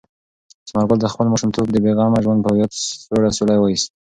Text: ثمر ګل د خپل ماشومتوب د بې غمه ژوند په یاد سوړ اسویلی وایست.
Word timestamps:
ثمر 0.69 0.85
ګل 0.89 0.99
د 1.01 1.07
خپل 1.13 1.27
ماشومتوب 1.33 1.67
د 1.71 1.77
بې 1.83 1.91
غمه 1.97 2.19
ژوند 2.23 2.39
په 2.45 2.49
یاد 2.59 2.71
سوړ 3.03 3.21
اسویلی 3.29 3.57
وایست. 3.59 3.87